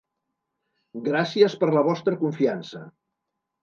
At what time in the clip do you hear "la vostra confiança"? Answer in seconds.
1.79-2.87